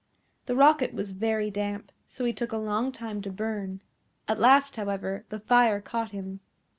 The 0.47 0.55
Rocket 0.55 0.95
was 0.95 1.11
very 1.11 1.51
damp, 1.51 1.91
so 2.07 2.25
he 2.25 2.33
took 2.33 2.51
a 2.51 2.57
long 2.57 2.91
time 2.91 3.21
to 3.21 3.29
burn. 3.31 3.83
At 4.27 4.39
last, 4.39 4.75
however, 4.75 5.25
the 5.29 5.39
fire 5.39 5.79
caught 5.79 6.09
him. 6.09 6.39